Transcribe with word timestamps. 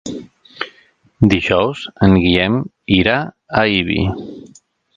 Dijous 1.33 1.83
en 2.07 2.17
Guillem 2.23 2.57
irà 2.99 3.19
a 3.61 3.65
Ibi. 3.77 4.03